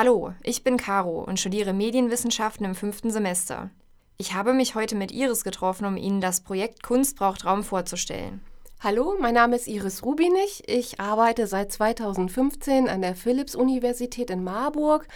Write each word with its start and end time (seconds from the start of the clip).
Hallo, 0.00 0.32
ich 0.44 0.62
bin 0.62 0.76
Caro 0.76 1.24
und 1.24 1.40
studiere 1.40 1.72
Medienwissenschaften 1.72 2.64
im 2.64 2.76
fünften 2.76 3.10
Semester. 3.10 3.70
Ich 4.16 4.32
habe 4.32 4.52
mich 4.52 4.76
heute 4.76 4.94
mit 4.94 5.10
Iris 5.10 5.42
getroffen, 5.42 5.86
um 5.86 5.96
Ihnen 5.96 6.20
das 6.20 6.40
Projekt 6.40 6.84
Kunst 6.84 7.16
braucht 7.16 7.44
Raum 7.44 7.64
vorzustellen. 7.64 8.40
Hallo, 8.78 9.16
mein 9.18 9.34
Name 9.34 9.56
ist 9.56 9.66
Iris 9.66 10.04
Rubinich. 10.04 10.62
Ich 10.68 11.00
arbeite 11.00 11.48
seit 11.48 11.72
2015 11.72 12.88
an 12.88 13.02
der 13.02 13.16
Philipps-Universität 13.16 14.30
in 14.30 14.44
Marburg. 14.44 15.08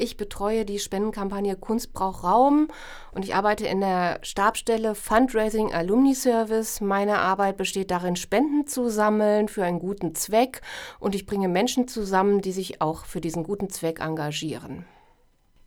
Ich 0.00 0.16
betreue 0.16 0.64
die 0.64 0.78
Spendenkampagne 0.78 1.56
Kunst 1.56 1.92
braucht 1.92 2.24
Raum 2.24 2.68
und 3.12 3.22
ich 3.22 3.34
arbeite 3.34 3.66
in 3.66 3.82
der 3.82 4.18
Stabstelle 4.22 4.94
Fundraising 4.94 5.74
Alumni 5.74 6.14
Service. 6.14 6.80
Meine 6.80 7.18
Arbeit 7.18 7.58
besteht 7.58 7.90
darin, 7.90 8.16
Spenden 8.16 8.66
zu 8.66 8.88
sammeln 8.88 9.48
für 9.48 9.62
einen 9.62 9.78
guten 9.78 10.14
Zweck 10.14 10.62
und 11.00 11.14
ich 11.14 11.26
bringe 11.26 11.48
Menschen 11.48 11.86
zusammen, 11.86 12.40
die 12.40 12.52
sich 12.52 12.80
auch 12.80 13.04
für 13.04 13.20
diesen 13.20 13.44
guten 13.44 13.68
Zweck 13.68 14.00
engagieren. 14.00 14.86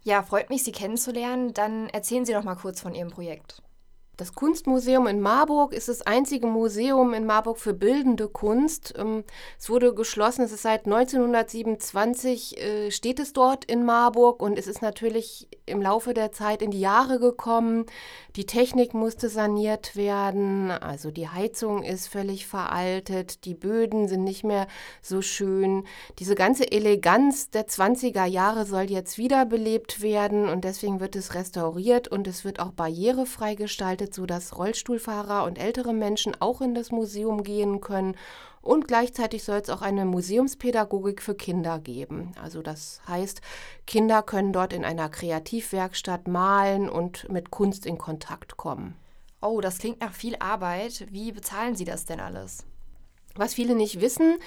Ja, 0.02 0.24
freut 0.24 0.50
mich, 0.50 0.64
Sie 0.64 0.72
kennenzulernen. 0.72 1.54
Dann 1.54 1.90
erzählen 1.90 2.26
Sie 2.26 2.34
doch 2.34 2.44
mal 2.44 2.56
kurz 2.56 2.82
von 2.82 2.96
Ihrem 2.96 3.12
Projekt. 3.12 3.62
Das 4.16 4.36
Kunstmuseum 4.36 5.08
in 5.08 5.22
Marburg 5.22 5.74
ist 5.74 5.90
das 5.90 6.04
einzige 6.04 6.46
Museum 6.46 7.16
in 7.16 7.26
Marburg 7.26 7.58
für 7.58 7.74
bildende 7.74 8.28
Kunst. 8.28 8.94
Ähm, 8.96 9.24
es 9.58 9.72
wurde 9.72 9.96
geschlossen, 9.96 10.44
es 10.44 10.52
ist 10.52 10.62
seit 10.62 10.86
1927 10.86 12.62
äh, 12.62 12.92
steht 12.92 13.20
es 13.20 13.34
dort 13.34 13.66
in 13.66 13.84
Marburg 13.86 14.40
und 14.44 14.60
es 14.60 14.68
ist 14.68 14.84
natürlich 14.84 15.48
im 15.66 15.82
Laufe 15.82 16.14
der 16.14 16.32
Zeit 16.32 16.62
in 16.62 16.70
die 16.70 16.80
Jahre 16.80 17.20
gekommen. 17.20 17.88
Die 18.36 18.46
Technik 18.46 18.94
musste 18.94 19.30
saniert 19.30 19.96
werden, 19.96 20.70
also 20.70 21.10
die 21.10 21.30
Heizung 21.30 21.82
ist 21.82 22.08
völlig 22.08 22.46
veraltet, 22.46 23.46
die 23.46 23.56
Böden 23.56 24.08
sind 24.08 24.24
nicht 24.24 24.44
mehr 24.44 24.68
so 25.02 25.24
schön. 25.24 25.86
Diese 26.20 26.36
ganze 26.36 26.72
Eleganz 26.72 27.50
der 27.50 27.68
20er 27.68 28.26
Jahre 28.26 28.66
soll 28.66 28.92
jetzt 28.92 29.18
wiederbelebt 29.18 30.02
werden 30.02 30.50
und 30.50 30.66
deswegen 30.66 31.00
wird 31.00 31.16
es 31.16 31.34
restauriert 31.34 32.08
und 32.08 32.28
es 32.28 32.46
wird 32.46 32.60
auch 32.60 32.72
barrierefrei 32.72 33.56
gestaltet 33.56 34.03
gestaltet, 34.04 34.14
sodass 34.14 34.58
Rollstuhlfahrer 34.58 35.46
und 35.46 35.58
ältere 35.58 35.94
Menschen 35.94 36.36
auch 36.40 36.62
in 36.62 36.76
das 36.76 36.92
Museum 36.92 37.44
gehen 37.44 37.82
können. 37.82 38.16
Und 38.62 38.88
gleichzeitig 38.88 39.44
soll 39.44 39.58
es 39.58 39.70
auch 39.70 39.82
eine 39.82 40.06
Museumspädagogik 40.06 41.22
für 41.22 41.36
Kinder 41.36 41.80
geben. 41.80 42.32
Also 42.42 42.62
das 42.62 43.02
heißt, 43.08 43.42
Kinder 43.86 44.24
können 44.24 44.54
dort 44.54 44.72
in 44.74 44.86
einer 44.86 45.10
Kreativwerkstatt 45.10 46.28
malen 46.28 46.90
und 46.90 47.30
mit 47.30 47.52
Kunst 47.52 47.86
in 47.86 47.98
Kontakt 47.98 48.56
kommen. 48.56 48.96
Oh, 49.42 49.60
das 49.60 49.80
klingt 49.80 50.00
nach 50.00 50.14
viel 50.14 50.38
Arbeit. 50.40 51.08
Wie 51.12 51.34
bezahlen 51.34 51.76
Sie 51.76 51.84
das 51.84 52.06
denn 52.06 52.22
alles? 52.22 52.66
Was 53.36 53.56
viele 53.56 53.74
nicht 53.74 54.00
wissen, 54.00 54.38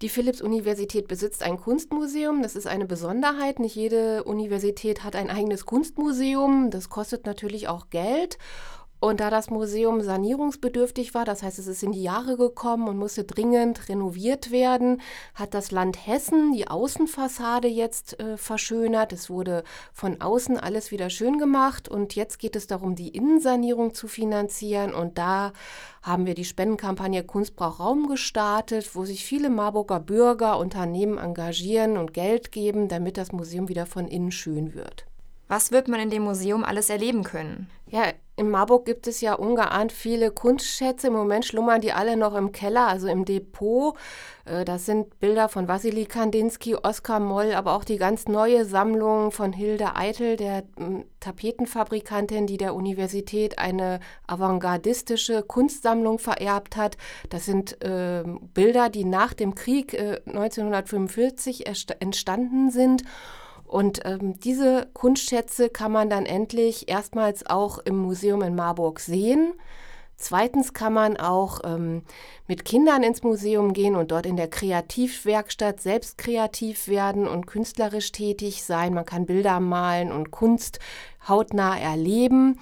die 0.00 0.08
Philipps-Universität 0.08 1.08
besitzt 1.08 1.42
ein 1.42 1.58
Kunstmuseum. 1.58 2.40
Das 2.40 2.54
ist 2.54 2.68
eine 2.68 2.86
Besonderheit. 2.86 3.58
Nicht 3.58 3.74
jede 3.74 4.22
Universität 4.22 5.02
hat 5.02 5.16
ein 5.16 5.28
eigenes 5.28 5.66
Kunstmuseum. 5.66 6.70
Das 6.70 6.88
kostet 6.88 7.26
natürlich 7.26 7.66
auch 7.66 7.90
Geld. 7.90 8.38
Und 9.00 9.20
da 9.20 9.30
das 9.30 9.48
Museum 9.48 10.00
sanierungsbedürftig 10.00 11.14
war, 11.14 11.24
das 11.24 11.42
heißt, 11.44 11.58
es 11.60 11.68
ist 11.68 11.84
in 11.84 11.92
die 11.92 12.02
Jahre 12.02 12.36
gekommen 12.36 12.88
und 12.88 12.96
musste 12.96 13.22
dringend 13.22 13.88
renoviert 13.88 14.50
werden, 14.50 15.00
hat 15.34 15.54
das 15.54 15.70
Land 15.70 16.06
Hessen 16.06 16.52
die 16.52 16.66
Außenfassade 16.66 17.68
jetzt 17.68 18.18
äh, 18.18 18.36
verschönert. 18.36 19.12
Es 19.12 19.30
wurde 19.30 19.62
von 19.92 20.20
außen 20.20 20.58
alles 20.58 20.90
wieder 20.90 21.10
schön 21.10 21.38
gemacht 21.38 21.88
und 21.88 22.16
jetzt 22.16 22.40
geht 22.40 22.56
es 22.56 22.66
darum, 22.66 22.96
die 22.96 23.08
Innensanierung 23.08 23.94
zu 23.94 24.08
finanzieren. 24.08 24.92
Und 24.92 25.16
da 25.16 25.52
haben 26.02 26.26
wir 26.26 26.34
die 26.34 26.44
Spendenkampagne 26.44 27.22
Kunst 27.22 27.54
braucht 27.54 27.78
Raum 27.78 28.08
gestartet, 28.08 28.96
wo 28.96 29.04
sich 29.04 29.24
viele 29.24 29.50
Marburger 29.50 30.00
Bürger, 30.00 30.58
Unternehmen 30.58 31.18
engagieren 31.18 31.96
und 31.96 32.12
Geld 32.14 32.50
geben, 32.50 32.88
damit 32.88 33.16
das 33.16 33.30
Museum 33.30 33.68
wieder 33.68 33.86
von 33.86 34.08
innen 34.08 34.32
schön 34.32 34.74
wird. 34.74 35.06
Was 35.46 35.70
wird 35.70 35.86
man 35.86 36.00
in 36.00 36.10
dem 36.10 36.24
Museum 36.24 36.64
alles 36.64 36.90
erleben 36.90 37.22
können? 37.22 37.70
Ja, 37.90 38.12
in 38.38 38.50
Marburg 38.50 38.84
gibt 38.84 39.08
es 39.08 39.20
ja 39.20 39.34
ungeahnt 39.34 39.90
viele 39.90 40.30
Kunstschätze. 40.30 41.08
Im 41.08 41.12
Moment 41.14 41.44
schlummern 41.44 41.80
die 41.80 41.92
alle 41.92 42.16
noch 42.16 42.36
im 42.36 42.52
Keller, 42.52 42.86
also 42.86 43.08
im 43.08 43.24
Depot. 43.24 43.96
Äh, 44.44 44.64
das 44.64 44.86
sind 44.86 45.18
Bilder 45.18 45.48
von 45.48 45.66
Wassily 45.66 46.06
Kandinsky, 46.06 46.76
Oskar 46.76 47.18
Moll, 47.18 47.52
aber 47.52 47.74
auch 47.74 47.82
die 47.82 47.96
ganz 47.96 48.28
neue 48.28 48.64
Sammlung 48.64 49.32
von 49.32 49.52
Hilde 49.52 49.96
Eitel, 49.96 50.36
der 50.36 50.62
hm, 50.76 51.04
Tapetenfabrikantin, 51.18 52.46
die 52.46 52.58
der 52.58 52.76
Universität 52.76 53.58
eine 53.58 53.98
avantgardistische 54.28 55.42
Kunstsammlung 55.42 56.20
vererbt 56.20 56.76
hat. 56.76 56.96
Das 57.30 57.44
sind 57.44 57.82
äh, 57.82 58.22
Bilder, 58.54 58.88
die 58.88 59.04
nach 59.04 59.34
dem 59.34 59.56
Krieg 59.56 59.94
äh, 59.94 60.20
1945 60.26 61.66
entstanden 61.66 62.70
sind. 62.70 63.02
Und 63.68 64.00
ähm, 64.04 64.40
diese 64.40 64.88
Kunstschätze 64.94 65.68
kann 65.68 65.92
man 65.92 66.08
dann 66.08 66.26
endlich 66.26 66.88
erstmals 66.88 67.46
auch 67.46 67.78
im 67.78 67.98
Museum 67.98 68.42
in 68.42 68.54
Marburg 68.54 68.98
sehen. 68.98 69.52
Zweitens 70.16 70.72
kann 70.72 70.92
man 70.92 71.16
auch 71.16 71.60
ähm, 71.62 72.02
mit 72.48 72.64
Kindern 72.64 73.04
ins 73.04 73.22
Museum 73.22 73.72
gehen 73.72 73.94
und 73.94 74.10
dort 74.10 74.26
in 74.26 74.36
der 74.36 74.48
Kreativwerkstatt 74.48 75.80
selbst 75.80 76.18
kreativ 76.18 76.88
werden 76.88 77.28
und 77.28 77.46
künstlerisch 77.46 78.10
tätig 78.10 78.64
sein. 78.64 78.94
Man 78.94 79.04
kann 79.04 79.26
Bilder 79.26 79.60
malen 79.60 80.10
und 80.10 80.32
Kunst 80.32 80.80
hautnah 81.28 81.78
erleben. 81.78 82.58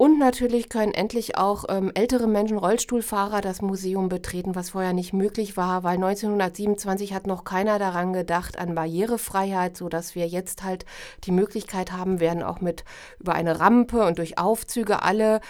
Und 0.00 0.18
natürlich 0.18 0.70
können 0.70 0.94
endlich 0.94 1.36
auch 1.36 1.66
ähm, 1.68 1.92
ältere 1.94 2.26
Menschen, 2.26 2.56
Rollstuhlfahrer, 2.56 3.42
das 3.42 3.60
Museum 3.60 4.08
betreten, 4.08 4.54
was 4.54 4.70
vorher 4.70 4.94
nicht 4.94 5.12
möglich 5.12 5.58
war, 5.58 5.82
weil 5.82 5.96
1927 5.96 7.12
hat 7.12 7.26
noch 7.26 7.44
keiner 7.44 7.78
daran 7.78 8.14
gedacht, 8.14 8.58
an 8.58 8.74
Barrierefreiheit, 8.74 9.76
sodass 9.76 10.14
wir 10.14 10.26
jetzt 10.26 10.62
halt 10.62 10.86
die 11.24 11.32
Möglichkeit 11.32 11.92
haben 11.92 12.18
werden, 12.18 12.42
auch 12.42 12.62
mit 12.62 12.86
über 13.18 13.34
eine 13.34 13.60
Rampe 13.60 14.06
und 14.06 14.16
durch 14.16 14.38
Aufzüge 14.38 15.02
alle 15.02 15.42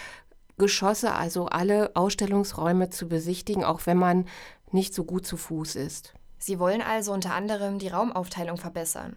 Geschosse, 0.59 1.15
also 1.15 1.47
alle 1.47 1.93
Ausstellungsräume 1.95 2.91
zu 2.91 3.07
besichtigen, 3.07 3.63
auch 3.63 3.87
wenn 3.87 3.99
man 3.99 4.27
nicht 4.73 4.95
so 4.95 5.05
gut 5.05 5.29
zu 5.29 5.37
Fuß 5.37 5.77
ist. 5.77 6.13
Sie 6.39 6.59
wollen 6.59 6.83
also 6.83 7.13
unter 7.13 7.35
anderem 7.35 7.79
die 7.79 7.87
Raumaufteilung 7.87 8.57
verbessern. 8.57 9.17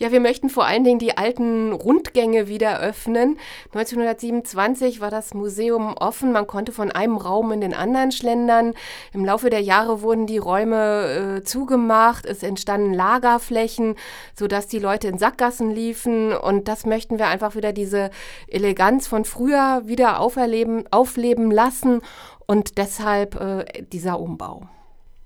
Ja, 0.00 0.12
wir 0.12 0.20
möchten 0.20 0.48
vor 0.48 0.64
allen 0.64 0.84
Dingen 0.84 1.00
die 1.00 1.16
alten 1.18 1.72
Rundgänge 1.72 2.46
wieder 2.46 2.78
öffnen. 2.78 3.36
1927 3.72 5.00
war 5.00 5.10
das 5.10 5.34
Museum 5.34 5.94
offen. 5.94 6.30
Man 6.30 6.46
konnte 6.46 6.70
von 6.70 6.92
einem 6.92 7.16
Raum 7.16 7.50
in 7.50 7.60
den 7.60 7.74
anderen 7.74 8.12
schlendern. 8.12 8.74
Im 9.12 9.24
Laufe 9.24 9.50
der 9.50 9.60
Jahre 9.60 10.00
wurden 10.00 10.28
die 10.28 10.38
Räume 10.38 11.38
äh, 11.38 11.42
zugemacht. 11.42 12.26
Es 12.26 12.44
entstanden 12.44 12.94
Lagerflächen, 12.94 13.96
sodass 14.36 14.68
die 14.68 14.78
Leute 14.78 15.08
in 15.08 15.18
Sackgassen 15.18 15.72
liefen. 15.72 16.32
Und 16.32 16.68
das 16.68 16.86
möchten 16.86 17.18
wir 17.18 17.26
einfach 17.26 17.56
wieder 17.56 17.72
diese 17.72 18.10
Eleganz 18.46 19.08
von 19.08 19.24
früher 19.24 19.82
wieder 19.86 20.20
auferleben, 20.20 20.84
aufleben 20.92 21.50
lassen. 21.50 22.02
Und 22.46 22.78
deshalb 22.78 23.34
äh, 23.40 23.64
dieser 23.82 24.20
Umbau. 24.20 24.68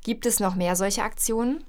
Gibt 0.02 0.24
es 0.24 0.40
noch 0.40 0.54
mehr 0.54 0.76
solche 0.76 1.02
Aktionen? 1.02 1.62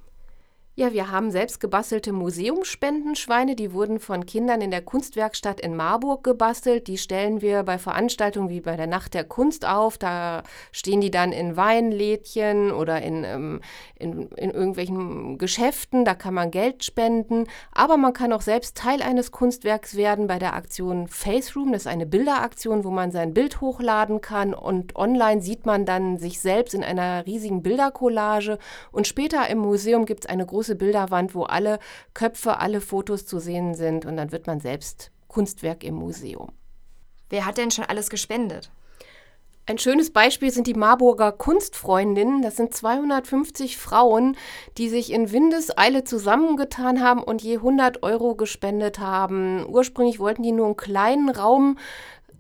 Ja, 0.76 0.92
wir 0.92 1.12
haben 1.12 1.30
selbst 1.30 1.60
gebastelte 1.60 2.12
Museumsspendenschweine, 2.14 3.56
die 3.56 3.74
wurden 3.74 4.00
von 4.00 4.26
Kindern 4.26 4.60
in 4.60 4.72
der 4.72 4.82
Kunstwerkstatt 4.82 5.60
in 5.60 5.76
Marburg 5.76 6.24
gebastelt. 6.24 6.88
Die 6.88 6.98
stellen 6.98 7.44
wir 7.44 7.62
bei 7.62 7.78
Veranstaltungen 7.78 8.50
wie 8.50 8.60
bei 8.60 8.76
der 8.76 8.88
Nacht 8.88 9.14
der 9.14 9.24
Kunst 9.24 9.68
auf. 9.68 10.00
Da 10.00 10.42
stehen 10.72 11.00
die 11.00 11.12
dann 11.12 11.32
in 11.32 11.56
Weinlädchen 11.58 12.72
oder 12.72 13.04
in, 13.04 13.24
ähm, 13.24 13.62
in, 14.00 14.30
in 14.30 14.50
irgendwelchen 14.50 15.38
Geschäften. 15.38 16.06
Da 16.06 16.16
kann 16.16 16.34
man 16.34 16.50
Geld 16.50 16.84
spenden. 16.84 17.46
Aber 17.72 17.96
man 17.98 18.14
kann 18.14 18.34
auch 18.34 18.42
selbst 18.42 18.76
Teil 18.76 19.04
eines 19.04 19.32
Kunstwerks 19.32 19.96
werden 19.96 20.26
bei 20.26 20.40
der 20.40 20.56
Aktion 20.56 21.08
Face 21.08 21.56
Room. 21.56 21.72
Das 21.72 21.84
ist 21.84 21.88
eine 21.88 22.08
Bilderaktion, 22.08 22.84
wo 22.84 22.90
man 22.90 23.12
sein 23.12 23.36
Bild 23.36 23.62
hochladen 23.62 24.22
kann 24.22 24.56
und 24.56 24.96
online 24.96 25.40
sieht 25.40 25.68
man 25.68 25.86
dann 25.86 26.18
sich 26.18 26.40
selbst 26.40 26.74
in 26.74 26.84
einer 26.84 27.28
riesigen 27.28 27.62
Bildercollage. 27.62 28.58
Und 28.92 29.06
später 29.06 29.48
im 29.52 29.60
Museum 29.60 30.08
gibt 30.08 30.26
es 30.26 30.30
eine 30.32 30.48
große 30.48 30.63
große 30.64 30.76
Bilderwand, 30.76 31.36
wo 31.36 31.44
alle 31.44 31.78
Köpfe, 32.14 32.60
alle 32.60 32.80
Fotos 32.80 33.26
zu 33.26 33.40
sehen 33.40 33.76
sind 33.76 34.06
und 34.06 34.16
dann 34.16 34.32
wird 34.32 34.48
man 34.48 34.62
selbst 34.62 35.12
Kunstwerk 35.28 35.84
im 35.84 35.96
Museum. 35.96 36.54
Wer 37.30 37.46
hat 37.46 37.58
denn 37.58 37.70
schon 37.70 37.84
alles 37.84 38.10
gespendet? 38.10 38.72
Ein 39.66 39.78
schönes 39.78 40.12
Beispiel 40.12 40.52
sind 40.52 40.68
die 40.68 40.74
Marburger 40.74 41.34
Kunstfreundinnen. 41.34 42.42
Das 42.42 42.56
sind 42.56 42.74
250 42.74 43.78
Frauen, 43.78 44.38
die 44.78 44.88
sich 44.88 45.12
in 45.12 45.34
Windeseile 45.34 46.06
zusammengetan 46.06 47.02
haben 47.02 47.22
und 47.22 47.42
je 47.42 47.58
100 47.58 48.02
Euro 48.04 48.36
gespendet 48.36 49.00
haben. 49.00 49.66
Ursprünglich 49.68 50.20
wollten 50.20 50.44
die 50.44 50.54
nur 50.54 50.68
einen 50.68 50.78
kleinen 50.78 51.30
Raum 51.30 51.78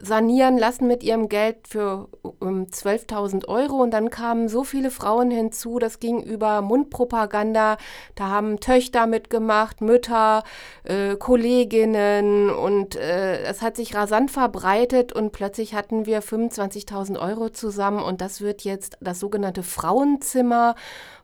sanieren 0.04 0.58
lassen 0.58 0.88
mit 0.88 1.02
ihrem 1.02 1.30
Geld 1.30 1.68
für 1.68 2.10
um 2.22 2.66
12.000 2.66 3.48
Euro. 3.48 3.82
Und 3.82 3.92
dann 3.92 4.10
kamen 4.10 4.50
so 4.50 4.64
viele 4.64 4.92
Frauen 4.92 5.32
hinzu, 5.32 5.80
das 5.80 6.00
ging 6.00 6.22
über 6.22 6.62
Mundpropaganda. 6.62 7.78
Da 8.16 8.28
haben 8.28 8.60
Töchter 8.60 9.08
mitgemacht, 9.08 9.82
Mütter, 9.82 10.44
äh, 10.84 11.16
Kolleginnen 11.16 12.50
und 12.50 12.96
äh, 12.96 13.44
es 13.44 13.62
hat 13.62 13.78
sich 13.78 13.96
rasant 13.96 14.30
verbreitet 14.30 15.14
und 15.14 15.32
plötzlich 15.32 15.74
hatten 15.74 16.06
wir 16.06 16.22
25.000 16.22 17.20
Euro 17.20 17.50
zusammen 17.50 18.04
und 18.04 18.20
das 18.22 18.42
wird 18.42 18.64
jetzt 18.64 18.98
das 19.00 19.20
sogenannte 19.20 19.64
Frauenzimmer, 19.64 20.76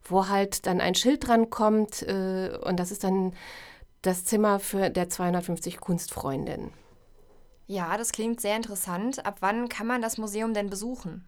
wo 0.05 0.29
halt 0.29 0.65
dann 0.65 0.79
ein 0.79 0.95
Schild 0.95 1.27
dran 1.27 1.49
kommt 1.49 2.03
äh, 2.03 2.51
und 2.63 2.79
das 2.79 2.91
ist 2.91 3.03
dann 3.03 3.33
das 4.01 4.23
Zimmer 4.23 4.59
für 4.59 4.89
der 4.89 5.09
250 5.09 5.81
Kunstfreundinnen. 5.81 6.71
Ja, 7.69 7.97
das 7.97 8.11
klingt 8.11 8.41
sehr 8.41 8.55
interessant. 8.55 9.23
Ab 9.27 9.37
wann 9.41 9.69
kann 9.69 9.85
man 9.85 10.01
das 10.01 10.17
Museum 10.17 10.55
denn 10.55 10.71
besuchen? 10.71 11.23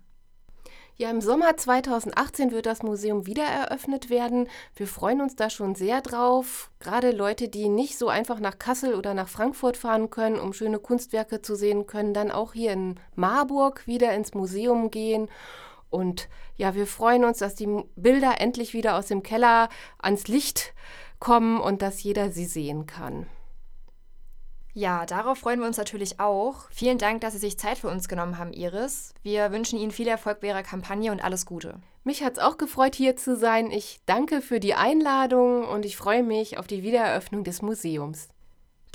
Ja, 0.96 1.12
im 1.12 1.22
Sommer 1.22 1.56
2018 1.56 2.52
wird 2.52 2.66
das 2.66 2.82
Museum 2.82 3.28
wieder 3.28 3.44
eröffnet 3.44 4.10
werden. 4.10 4.48
Wir 4.76 4.88
freuen 4.88 5.22
uns 5.22 5.36
da 5.36 5.52
schon 5.52 5.76
sehr 5.76 6.02
drauf. 6.02 6.72
Gerade 6.80 7.12
Leute, 7.12 7.48
die 7.48 7.70
nicht 7.70 7.96
so 7.96 8.08
einfach 8.08 8.40
nach 8.40 8.58
Kassel 8.58 8.96
oder 8.96 9.14
nach 9.14 9.30
Frankfurt 9.30 9.78
fahren 9.78 10.10
können, 10.10 10.40
um 10.40 10.52
schöne 10.52 10.80
Kunstwerke 10.80 11.44
zu 11.44 11.54
sehen, 11.54 11.86
können 11.86 12.16
dann 12.16 12.32
auch 12.32 12.54
hier 12.54 12.74
in 12.74 13.00
Marburg 13.14 13.86
wieder 13.86 14.12
ins 14.16 14.34
Museum 14.34 14.90
gehen. 14.90 15.30
Und 15.92 16.28
ja, 16.58 16.74
wir 16.74 16.88
freuen 16.88 17.24
uns, 17.24 17.38
dass 17.38 17.54
die 17.54 17.84
Bilder 17.96 18.42
endlich 18.42 18.74
wieder 18.74 18.96
aus 18.96 19.06
dem 19.06 19.22
Keller 19.22 19.70
ans 20.00 20.28
Licht 20.28 20.74
kommen 21.20 21.62
und 21.62 21.84
dass 21.84 22.02
jeder 22.02 22.32
sie 22.32 22.46
sehen 22.46 22.88
kann. 22.88 23.28
Ja, 24.74 25.06
darauf 25.06 25.40
freuen 25.40 25.60
wir 25.60 25.68
uns 25.68 25.78
natürlich 25.78 26.20
auch. 26.20 26.70
Vielen 26.70 26.98
Dank, 26.98 27.22
dass 27.22 27.34
Sie 27.34 27.40
sich 27.40 27.58
Zeit 27.58 27.78
für 27.78 27.90
uns 27.90 28.08
genommen 28.08 28.38
haben, 28.38 28.54
Iris. 28.54 29.14
Wir 29.22 29.52
wünschen 29.52 29.78
Ihnen 29.78 29.92
viel 29.92 30.08
Erfolg 30.08 30.40
bei 30.40 30.48
Ihrer 30.48 30.64
Kampagne 30.64 31.12
und 31.12 31.24
alles 31.24 31.46
Gute. 31.46 31.76
Mich 32.04 32.24
hat 32.24 32.34
es 32.34 32.40
auch 32.40 32.58
gefreut, 32.58 32.96
hier 32.96 33.18
zu 33.18 33.36
sein. 33.36 33.70
Ich 33.70 34.00
danke 34.06 34.42
für 34.42 34.60
die 34.60 34.74
Einladung 34.74 35.68
und 35.68 35.86
ich 35.86 35.98
freue 35.98 36.24
mich 36.24 36.58
auf 36.58 36.68
die 36.68 36.84
Wiedereröffnung 36.84 37.44
des 37.44 37.62
Museums. 37.62 38.30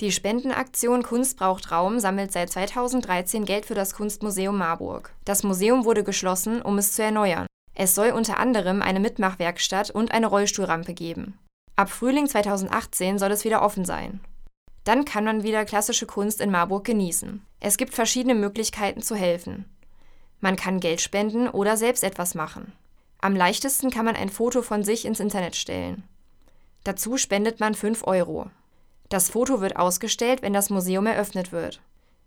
Die 0.01 0.11
Spendenaktion 0.11 1.03
Kunst 1.03 1.37
braucht 1.37 1.71
Raum 1.71 1.99
sammelt 1.99 2.31
seit 2.31 2.51
2013 2.51 3.45
Geld 3.45 3.65
für 3.65 3.73
das 3.73 3.93
Kunstmuseum 3.93 4.57
Marburg. 4.57 5.13
Das 5.25 5.43
Museum 5.43 5.85
wurde 5.85 6.03
geschlossen, 6.03 6.61
um 6.61 6.77
es 6.77 6.93
zu 6.93 7.03
erneuern. 7.03 7.47
Es 7.73 7.95
soll 7.95 8.09
unter 8.09 8.37
anderem 8.39 8.81
eine 8.81 8.99
Mitmachwerkstatt 8.99 9.91
und 9.91 10.11
eine 10.11 10.27
Rollstuhlrampe 10.27 10.93
geben. 10.93 11.37
Ab 11.75 11.89
Frühling 11.89 12.27
2018 12.27 13.19
soll 13.19 13.31
es 13.31 13.45
wieder 13.45 13.61
offen 13.61 13.85
sein. 13.85 14.19
Dann 14.87 15.03
kann 15.03 15.25
man 15.25 15.43
wieder 15.43 15.65
klassische 15.65 16.05
Kunst 16.05 16.39
in 16.39 16.49
Marburg 16.49 16.85
genießen. 16.85 17.41
Es 17.59 17.75
gibt 17.75 17.93
verschiedene 17.93 18.35
Möglichkeiten 18.35 19.01
zu 19.01 19.15
helfen. 19.15 19.65
Man 20.39 20.55
kann 20.55 20.79
Geld 20.79 21.01
spenden 21.01 21.49
oder 21.49 21.75
selbst 21.75 22.05
etwas 22.05 22.35
machen. 22.35 22.71
Am 23.19 23.35
leichtesten 23.35 23.89
kann 23.89 24.05
man 24.05 24.15
ein 24.15 24.29
Foto 24.29 24.61
von 24.61 24.85
sich 24.85 25.03
ins 25.03 25.19
Internet 25.19 25.57
stellen. 25.57 26.03
Dazu 26.85 27.17
spendet 27.17 27.59
man 27.59 27.75
5 27.75 28.07
Euro. 28.07 28.49
Das 29.09 29.29
Foto 29.29 29.59
wird 29.59 29.75
ausgestellt, 29.75 30.41
wenn 30.41 30.53
das 30.53 30.69
Museum 30.69 31.05
eröffnet 31.05 31.51
wird. 31.51 31.81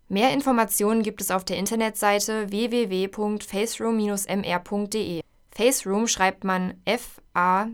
Mehr 0.07 0.31
Informationen 0.31 1.01
gibt 1.01 1.19
es 1.19 1.31
auf 1.31 1.43
der 1.43 1.57
Internetseite 1.57 2.51
www.faceroom-mr.de. 2.51 5.21
Faceroom 5.49 6.07
schreibt 6.07 6.43
man 6.43 6.75
F-A-C-E-R-O-O-M. 6.85 7.71